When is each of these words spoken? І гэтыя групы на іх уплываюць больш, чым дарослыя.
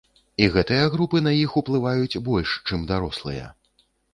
І 0.43 0.45
гэтыя 0.55 0.85
групы 0.95 1.21
на 1.27 1.33
іх 1.41 1.53
уплываюць 1.63 2.21
больш, 2.31 2.57
чым 2.71 2.89
дарослыя. 2.93 3.45